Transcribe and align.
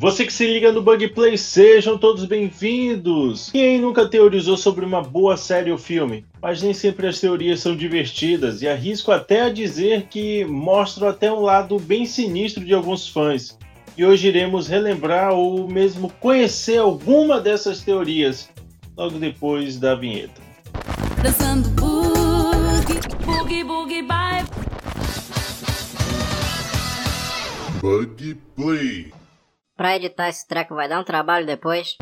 Você 0.00 0.24
que 0.24 0.32
se 0.32 0.46
liga 0.46 0.70
no 0.70 0.80
Bug 0.80 1.08
Play, 1.08 1.36
sejam 1.36 1.98
todos 1.98 2.24
bem-vindos! 2.24 3.50
Quem 3.50 3.80
nunca 3.80 4.06
teorizou 4.06 4.56
sobre 4.56 4.84
uma 4.84 5.02
boa 5.02 5.36
série 5.36 5.72
ou 5.72 5.76
filme? 5.76 6.24
Mas 6.40 6.62
nem 6.62 6.72
sempre 6.72 7.08
as 7.08 7.18
teorias 7.18 7.58
são 7.58 7.74
divertidas 7.74 8.62
e 8.62 8.68
arrisco 8.68 9.10
até 9.10 9.40
a 9.40 9.52
dizer 9.52 10.04
que 10.04 10.44
mostram 10.44 11.08
até 11.08 11.32
um 11.32 11.40
lado 11.40 11.80
bem 11.80 12.06
sinistro 12.06 12.64
de 12.64 12.72
alguns 12.72 13.08
fãs. 13.08 13.58
E 13.96 14.04
hoje 14.04 14.28
iremos 14.28 14.68
relembrar 14.68 15.32
ou 15.32 15.66
mesmo 15.66 16.08
conhecer 16.20 16.78
alguma 16.78 17.40
dessas 17.40 17.80
teorias 17.80 18.48
logo 18.96 19.18
depois 19.18 19.80
da 19.80 19.96
vinheta. 19.96 20.40
Dançando 21.20 21.68
boogie, 21.70 23.00
boogie, 23.26 23.64
boogie, 23.64 24.02
bye. 24.02 24.44
Bug 27.82 28.36
Play. 28.54 29.17
Pra 29.78 29.94
editar 29.94 30.28
esse 30.28 30.44
treco 30.44 30.74
vai 30.74 30.88
dar 30.88 30.98
um 30.98 31.04
trabalho 31.04 31.46
depois. 31.46 31.96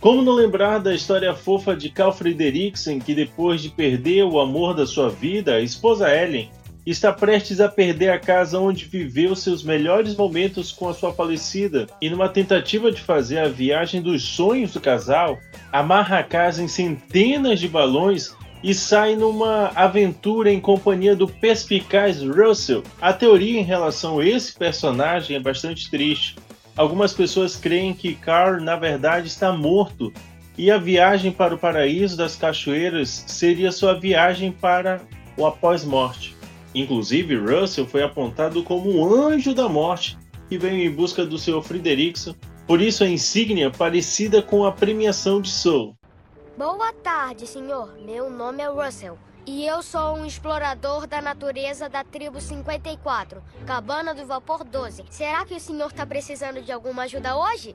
Como 0.00 0.20
não 0.20 0.32
lembrar 0.32 0.78
da 0.78 0.92
história 0.92 1.32
fofa 1.32 1.76
de 1.76 1.90
Carl 1.90 2.12
Frederiksen, 2.12 2.98
que 2.98 3.14
depois 3.14 3.62
de 3.62 3.68
perder 3.68 4.24
o 4.24 4.40
amor 4.40 4.74
da 4.74 4.84
sua 4.84 5.08
vida, 5.08 5.54
a 5.54 5.60
esposa 5.60 6.12
Ellen, 6.12 6.50
está 6.84 7.12
prestes 7.12 7.60
a 7.60 7.68
perder 7.68 8.08
a 8.08 8.18
casa 8.18 8.58
onde 8.58 8.84
viveu 8.84 9.36
seus 9.36 9.62
melhores 9.62 10.16
momentos 10.16 10.72
com 10.72 10.88
a 10.88 10.94
sua 10.94 11.12
falecida, 11.12 11.86
e 12.02 12.10
numa 12.10 12.28
tentativa 12.28 12.90
de 12.90 13.00
fazer 13.00 13.38
a 13.38 13.48
viagem 13.48 14.02
dos 14.02 14.20
sonhos 14.20 14.72
do 14.72 14.80
casal, 14.80 15.38
amarra 15.70 16.18
a 16.18 16.24
casa 16.24 16.64
em 16.64 16.68
centenas 16.68 17.60
de 17.60 17.68
balões 17.68 18.34
e 18.60 18.74
sai 18.74 19.14
numa 19.14 19.68
aventura 19.68 20.50
em 20.50 20.60
companhia 20.60 21.14
do 21.14 21.28
perspicaz 21.28 22.20
Russell. 22.20 22.82
A 23.00 23.12
teoria 23.12 23.60
em 23.60 23.64
relação 23.64 24.18
a 24.18 24.26
esse 24.26 24.52
personagem 24.52 25.36
é 25.36 25.40
bastante 25.40 25.88
triste. 25.88 26.34
Algumas 26.78 27.12
pessoas 27.12 27.56
creem 27.56 27.92
que 27.92 28.14
Carl 28.14 28.60
na 28.60 28.76
verdade 28.76 29.26
está 29.26 29.52
morto 29.52 30.12
e 30.56 30.70
a 30.70 30.78
viagem 30.78 31.32
para 31.32 31.52
o 31.52 31.58
paraíso 31.58 32.16
das 32.16 32.36
cachoeiras 32.36 33.24
seria 33.26 33.72
sua 33.72 33.98
viagem 33.98 34.52
para 34.52 35.00
o 35.36 35.44
após-morte. 35.44 36.36
Inclusive, 36.72 37.34
Russell 37.34 37.84
foi 37.84 38.04
apontado 38.04 38.62
como 38.62 38.88
um 38.96 39.12
anjo 39.12 39.52
da 39.52 39.68
morte 39.68 40.16
que 40.48 40.56
veio 40.56 40.88
em 40.88 40.94
busca 40.94 41.26
do 41.26 41.36
Sr. 41.36 41.62
Frederickson, 41.64 42.36
por 42.64 42.80
isso 42.80 43.02
a 43.02 43.08
insígnia 43.08 43.72
parecida 43.72 44.40
com 44.40 44.64
a 44.64 44.70
premiação 44.70 45.40
de 45.40 45.50
Soul. 45.50 45.96
Boa 46.56 46.92
tarde, 46.92 47.44
senhor. 47.44 47.92
Meu 48.06 48.30
nome 48.30 48.62
é 48.62 48.68
Russell. 48.68 49.18
E 49.50 49.64
eu 49.64 49.82
sou 49.82 50.14
um 50.14 50.26
explorador 50.26 51.06
da 51.06 51.22
natureza 51.22 51.88
da 51.88 52.04
tribo 52.04 52.38
54, 52.38 53.42
Cabana 53.64 54.14
do 54.14 54.26
Vapor 54.26 54.62
12. 54.62 55.04
Será 55.08 55.42
que 55.46 55.54
o 55.54 55.58
senhor 55.58 55.86
está 55.86 56.04
precisando 56.04 56.60
de 56.60 56.70
alguma 56.70 57.04
ajuda 57.04 57.34
hoje? 57.34 57.74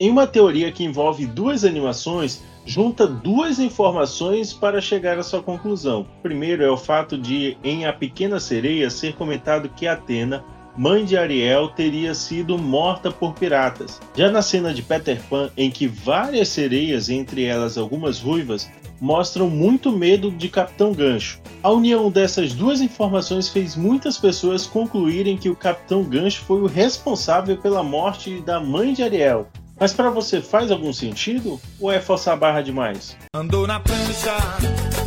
Em 0.00 0.10
uma 0.10 0.26
teoria 0.26 0.72
que 0.72 0.82
envolve 0.82 1.26
duas 1.26 1.66
animações, 1.66 2.42
junta 2.64 3.06
duas 3.06 3.58
informações 3.58 4.54
para 4.54 4.80
chegar 4.80 5.18
à 5.18 5.22
sua 5.22 5.42
conclusão. 5.42 6.06
Primeiro 6.22 6.64
é 6.64 6.70
o 6.70 6.78
fato 6.78 7.18
de, 7.18 7.58
em 7.62 7.84
A 7.84 7.92
Pequena 7.92 8.40
Sereia, 8.40 8.88
ser 8.88 9.14
comentado 9.16 9.68
que 9.68 9.86
Atena 9.86 10.42
mãe 10.76 11.04
de 11.04 11.16
Ariel, 11.16 11.68
teria 11.68 12.14
sido 12.14 12.58
morta 12.58 13.10
por 13.10 13.34
piratas. 13.34 14.00
Já 14.14 14.30
na 14.30 14.42
cena 14.42 14.72
de 14.74 14.82
Peter 14.82 15.20
Pan, 15.28 15.50
em 15.56 15.70
que 15.70 15.86
várias 15.86 16.48
sereias, 16.48 17.08
entre 17.08 17.44
elas 17.44 17.78
algumas 17.78 18.20
ruivas, 18.20 18.70
mostram 19.00 19.48
muito 19.48 19.92
medo 19.92 20.30
de 20.30 20.48
Capitão 20.48 20.92
Gancho. 20.92 21.40
A 21.62 21.70
união 21.70 22.10
dessas 22.10 22.52
duas 22.54 22.80
informações 22.80 23.48
fez 23.48 23.76
muitas 23.76 24.18
pessoas 24.18 24.66
concluírem 24.66 25.36
que 25.36 25.50
o 25.50 25.56
Capitão 25.56 26.02
Gancho 26.02 26.42
foi 26.44 26.60
o 26.60 26.66
responsável 26.66 27.56
pela 27.56 27.82
morte 27.82 28.40
da 28.40 28.60
mãe 28.60 28.92
de 28.92 29.02
Ariel. 29.02 29.48
Mas 29.78 29.92
para 29.92 30.08
você 30.08 30.40
faz 30.40 30.70
algum 30.70 30.92
sentido 30.92 31.60
ou 31.78 31.92
é 31.92 32.00
forçar 32.00 32.34
a 32.34 32.36
barra 32.36 32.62
demais? 32.62 33.16
Andou 33.34 33.66
na 33.66 33.78
prancha, 33.78 34.36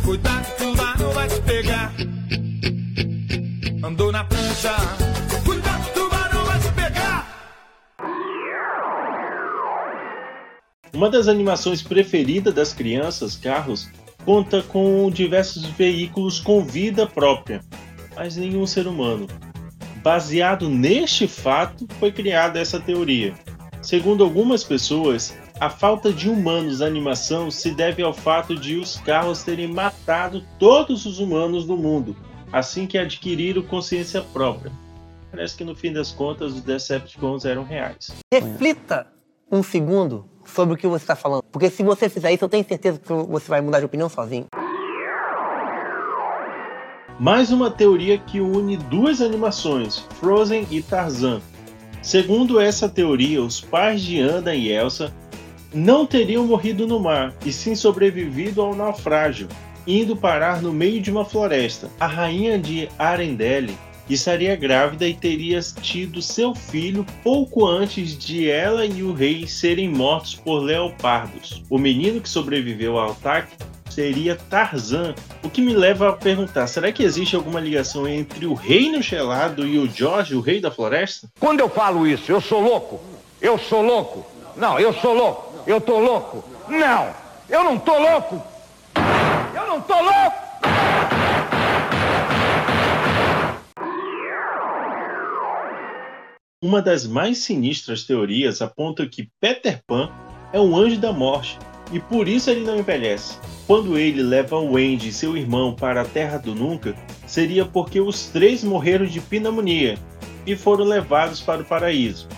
cuidado 0.04 0.46
que 0.56 0.64
o 0.64 1.10
vai 1.12 1.28
te 1.28 1.40
pegar. 1.42 1.92
Andou 3.82 4.12
na 4.12 4.22
prancha, 4.22 4.76
Uma 11.00 11.08
das 11.08 11.28
animações 11.28 11.80
preferidas 11.80 12.52
das 12.52 12.74
crianças, 12.74 13.34
Carros, 13.34 13.88
conta 14.22 14.62
com 14.62 15.10
diversos 15.10 15.64
veículos 15.64 16.38
com 16.38 16.62
vida 16.62 17.06
própria, 17.06 17.62
mas 18.14 18.36
nenhum 18.36 18.66
ser 18.66 18.86
humano. 18.86 19.26
Baseado 20.02 20.68
neste 20.68 21.26
fato, 21.26 21.86
foi 21.98 22.12
criada 22.12 22.60
essa 22.60 22.78
teoria. 22.78 23.32
Segundo 23.80 24.22
algumas 24.22 24.62
pessoas, 24.62 25.34
a 25.58 25.70
falta 25.70 26.12
de 26.12 26.28
humanos 26.28 26.80
na 26.80 26.86
animação 26.86 27.50
se 27.50 27.70
deve 27.70 28.02
ao 28.02 28.12
fato 28.12 28.54
de 28.54 28.76
os 28.76 28.98
carros 28.98 29.42
terem 29.42 29.68
matado 29.68 30.44
todos 30.58 31.06
os 31.06 31.18
humanos 31.18 31.64
do 31.64 31.78
mundo, 31.78 32.14
assim 32.52 32.86
que 32.86 32.98
adquiriram 32.98 33.62
consciência 33.62 34.20
própria. 34.20 34.70
Parece 35.30 35.56
que 35.56 35.64
no 35.64 35.74
fim 35.74 35.94
das 35.94 36.12
contas 36.12 36.52
os 36.52 36.60
Decepticons 36.60 37.46
eram 37.46 37.64
reais. 37.64 38.12
Reflita 38.30 39.06
um 39.50 39.62
segundo 39.62 40.28
sobre 40.44 40.74
o 40.74 40.76
que 40.76 40.86
você 40.86 41.04
está 41.04 41.16
falando. 41.16 41.42
Porque 41.50 41.70
se 41.70 41.82
você 41.82 42.08
fizer 42.08 42.32
isso, 42.32 42.44
eu 42.44 42.48
tenho 42.48 42.64
certeza 42.66 42.98
que 42.98 43.12
você 43.12 43.48
vai 43.48 43.60
mudar 43.60 43.80
de 43.80 43.86
opinião 43.86 44.08
sozinho. 44.08 44.46
Mais 47.18 47.52
uma 47.52 47.70
teoria 47.70 48.16
que 48.16 48.40
une 48.40 48.76
duas 48.76 49.20
animações, 49.20 49.98
Frozen 50.18 50.66
e 50.70 50.80
Tarzan. 50.80 51.40
Segundo 52.02 52.58
essa 52.58 52.88
teoria, 52.88 53.42
os 53.42 53.60
pais 53.60 54.00
de 54.00 54.18
Anna 54.20 54.54
e 54.54 54.68
Elsa 54.68 55.12
não 55.72 56.06
teriam 56.06 56.46
morrido 56.46 56.86
no 56.86 56.98
mar, 56.98 57.34
e 57.44 57.52
sim 57.52 57.74
sobrevivido 57.74 58.62
ao 58.62 58.74
naufrágio, 58.74 59.48
indo 59.86 60.16
parar 60.16 60.62
no 60.62 60.72
meio 60.72 61.00
de 61.00 61.10
uma 61.10 61.24
floresta. 61.24 61.90
A 62.00 62.06
rainha 62.06 62.58
de 62.58 62.88
Arendelle 62.98 63.76
estaria 64.14 64.56
grávida 64.56 65.06
e 65.06 65.14
teria 65.14 65.60
tido 65.60 66.20
seu 66.20 66.54
filho 66.54 67.04
pouco 67.22 67.66
antes 67.66 68.16
de 68.16 68.50
ela 68.50 68.84
e 68.84 69.02
o 69.02 69.12
rei 69.12 69.46
serem 69.46 69.88
mortos 69.88 70.34
por 70.34 70.60
leopardos. 70.60 71.62
O 71.68 71.78
menino 71.78 72.20
que 72.20 72.28
sobreviveu 72.28 72.98
ao 72.98 73.12
ataque 73.12 73.56
seria 73.90 74.36
Tarzan, 74.36 75.14
o 75.42 75.50
que 75.50 75.60
me 75.60 75.74
leva 75.74 76.08
a 76.08 76.12
perguntar: 76.12 76.66
será 76.66 76.90
que 76.92 77.02
existe 77.02 77.36
alguma 77.36 77.60
ligação 77.60 78.08
entre 78.08 78.46
o 78.46 78.54
reino 78.54 79.02
gelado 79.02 79.66
e 79.66 79.78
o 79.78 79.88
George, 79.88 80.34
o 80.34 80.40
rei 80.40 80.60
da 80.60 80.70
floresta? 80.70 81.28
Quando 81.38 81.60
eu 81.60 81.68
falo 81.68 82.06
isso, 82.06 82.30
eu 82.30 82.40
sou 82.40 82.60
louco? 82.60 83.00
Eu 83.40 83.58
sou 83.58 83.82
louco? 83.82 84.26
Não, 84.56 84.78
eu 84.78 84.92
sou 84.92 85.14
louco. 85.14 85.62
Eu 85.66 85.80
tô 85.80 85.98
louco? 85.98 86.44
Não, 86.68 87.10
eu 87.48 87.64
não 87.64 87.78
tô 87.78 87.98
louco. 87.98 88.42
Eu 89.54 89.66
não 89.66 89.80
tô 89.80 89.94
louco. 89.94 90.39
Uma 96.62 96.82
das 96.82 97.06
mais 97.06 97.38
sinistras 97.38 98.04
teorias 98.04 98.60
aponta 98.60 99.06
que 99.06 99.30
Peter 99.40 99.82
Pan 99.86 100.10
é 100.52 100.60
um 100.60 100.76
anjo 100.76 101.00
da 101.00 101.10
morte 101.10 101.58
e 101.90 101.98
por 101.98 102.28
isso 102.28 102.50
ele 102.50 102.60
não 102.60 102.78
envelhece. 102.78 103.38
Quando 103.66 103.96
ele 103.96 104.22
leva 104.22 104.58
Wendy 104.58 105.08
e 105.08 105.12
seu 105.12 105.38
irmão 105.38 105.74
para 105.74 106.02
a 106.02 106.04
Terra 106.04 106.36
do 106.36 106.54
Nunca, 106.54 106.94
seria 107.26 107.64
porque 107.64 107.98
os 107.98 108.26
três 108.26 108.62
morreram 108.62 109.06
de 109.06 109.22
pneumonia 109.22 109.96
e 110.46 110.54
foram 110.54 110.84
levados 110.84 111.40
para 111.40 111.62
o 111.62 111.64
paraíso. 111.64 112.28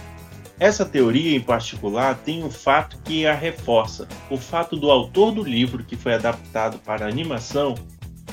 Essa 0.57 0.87
teoria 0.87 1.37
em 1.37 1.41
particular 1.41 2.17
tem 2.25 2.45
um 2.45 2.51
fato 2.51 2.99
que 3.03 3.27
a 3.27 3.35
reforça: 3.35 4.07
o 4.31 4.37
fato 4.37 4.77
do 4.77 4.89
autor 4.89 5.33
do 5.33 5.43
livro 5.43 5.83
que 5.83 5.97
foi 5.97 6.15
adaptado 6.15 6.79
para 6.79 7.09
animação 7.09 7.75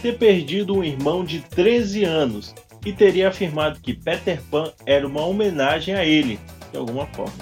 ter 0.04 0.20
perdido 0.20 0.78
um 0.78 0.84
irmão 0.84 1.26
de 1.26 1.40
13 1.40 2.04
anos 2.04 2.54
e 2.86 2.94
teria 2.94 3.30
afirmado 3.30 3.80
que 3.80 3.94
Peter 3.94 4.42
Pan 4.50 4.72
era 4.86 5.08
uma 5.08 5.26
homenagem 5.26 5.96
a 5.96 6.06
ele, 6.06 6.40
de 6.72 6.78
alguma 6.78 7.06
forma. 7.08 7.34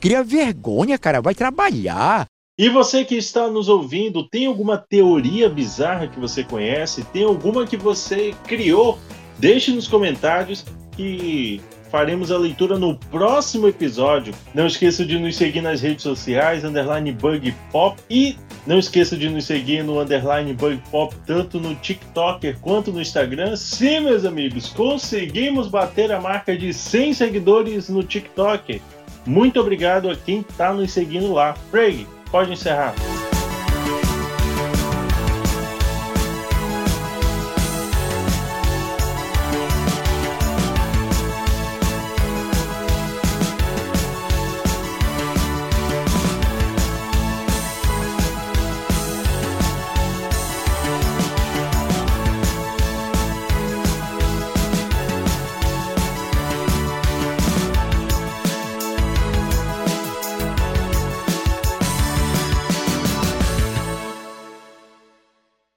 Cria 0.00 0.22
vergonha, 0.22 0.98
cara, 0.98 1.20
vai 1.20 1.34
trabalhar. 1.34 2.26
E 2.58 2.70
você 2.70 3.04
que 3.04 3.14
está 3.14 3.48
nos 3.48 3.68
ouvindo, 3.68 4.26
tem 4.26 4.46
alguma 4.46 4.78
teoria 4.78 5.48
bizarra 5.48 6.08
que 6.08 6.18
você 6.18 6.42
conhece? 6.42 7.04
Tem 7.04 7.22
alguma 7.22 7.66
que 7.66 7.76
você 7.76 8.34
criou? 8.46 8.98
Deixe 9.38 9.70
nos 9.72 9.86
comentários 9.86 10.64
que 10.92 11.60
faremos 11.90 12.30
a 12.30 12.38
leitura 12.38 12.78
no 12.78 12.96
próximo 12.96 13.68
episódio. 13.68 14.34
Não 14.54 14.66
esqueça 14.66 15.04
de 15.04 15.18
nos 15.18 15.36
seguir 15.36 15.60
nas 15.60 15.80
redes 15.80 16.02
sociais, 16.02 16.64
underline 16.64 17.12
bug 17.12 17.54
pop. 17.70 18.00
E 18.10 18.36
não 18.66 18.78
esqueça 18.78 19.16
de 19.16 19.28
nos 19.28 19.44
seguir 19.44 19.84
no 19.84 20.00
underline 20.00 20.52
bug 20.54 20.80
pop, 20.90 21.14
tanto 21.26 21.60
no 21.60 21.74
TikTok 21.76 22.54
quanto 22.60 22.92
no 22.92 23.00
Instagram. 23.00 23.56
Sim, 23.56 24.00
meus 24.00 24.24
amigos, 24.24 24.68
conseguimos 24.70 25.68
bater 25.68 26.12
a 26.12 26.20
marca 26.20 26.56
de 26.56 26.72
100 26.72 27.14
seguidores 27.14 27.88
no 27.88 28.02
TikTok. 28.02 28.80
Muito 29.24 29.60
obrigado 29.60 30.10
a 30.10 30.16
quem 30.16 30.40
está 30.40 30.72
nos 30.72 30.92
seguindo 30.92 31.32
lá. 31.32 31.54
Craig, 31.70 32.06
pode 32.30 32.52
encerrar. 32.52 32.94